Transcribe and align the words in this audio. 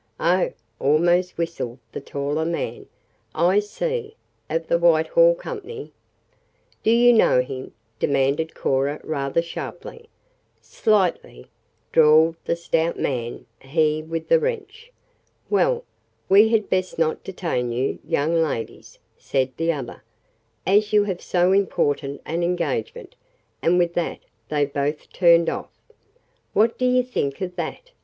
"Oh!" 0.19 0.51
almost 0.79 1.37
whistled 1.37 1.77
the 1.91 2.01
taller 2.01 2.43
man. 2.43 2.87
"I 3.35 3.59
see; 3.59 4.15
of 4.49 4.65
the 4.65 4.79
Whitehall 4.79 5.35
Company?" 5.35 5.93
"Do 6.81 6.89
you 6.89 7.13
know 7.13 7.41
him?" 7.43 7.73
demanded 7.99 8.55
Cora 8.55 8.99
rather 9.03 9.43
sharply. 9.43 10.09
"Slight 10.59 11.23
ly," 11.23 11.45
drawled 11.91 12.35
the 12.45 12.55
stout 12.55 12.97
man, 12.97 13.45
he 13.59 14.01
with 14.01 14.27
the 14.27 14.39
wrench. 14.39 14.91
"Well, 15.51 15.83
we 16.27 16.49
had 16.49 16.67
best 16.67 16.97
not 16.97 17.23
detain 17.23 17.71
you, 17.71 17.99
young 18.03 18.33
ladies," 18.41 18.97
said 19.19 19.51
the 19.55 19.71
other, 19.71 20.01
"as 20.65 20.91
you 20.93 21.03
have 21.03 21.21
so 21.21 21.51
important 21.51 22.21
an 22.25 22.41
engagement," 22.41 23.13
and 23.61 23.77
with 23.77 23.93
that 23.93 24.21
they 24.49 24.65
both 24.65 25.13
turned 25.13 25.47
off. 25.47 25.69
"What 26.53 26.79
do 26.79 26.87
you 26.87 27.03
think 27.03 27.39
of 27.41 27.55
that?" 27.57 27.91